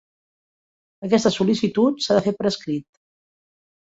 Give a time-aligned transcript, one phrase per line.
[1.09, 2.87] Aquesta sol·licitud s'ha de fer per escrit.